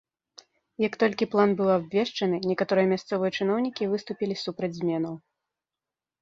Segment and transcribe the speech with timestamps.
[0.87, 5.13] Як толькі план быў абвешчаны, некаторыя мясцовыя чыноўнікі выступілі супраць зменаў.